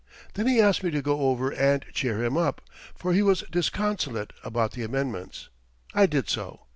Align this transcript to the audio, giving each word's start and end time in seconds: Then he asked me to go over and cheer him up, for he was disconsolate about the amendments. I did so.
Then 0.33 0.47
he 0.47 0.59
asked 0.59 0.81
me 0.81 0.89
to 0.89 1.01
go 1.03 1.19
over 1.19 1.51
and 1.51 1.85
cheer 1.93 2.23
him 2.25 2.35
up, 2.35 2.63
for 2.95 3.13
he 3.13 3.21
was 3.21 3.43
disconsolate 3.51 4.33
about 4.43 4.71
the 4.71 4.81
amendments. 4.81 5.49
I 5.93 6.07
did 6.07 6.27
so. 6.27 6.61